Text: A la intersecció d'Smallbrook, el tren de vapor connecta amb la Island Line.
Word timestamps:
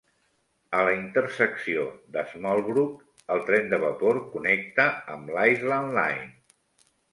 A 0.77 0.85
la 0.87 0.93
intersecció 0.99 1.83
d'Smallbrook, 2.15 3.05
el 3.37 3.45
tren 3.51 3.71
de 3.75 3.81
vapor 3.85 4.21
connecta 4.33 4.89
amb 5.19 5.33
la 5.39 5.47
Island 5.55 5.97
Line. 6.01 6.29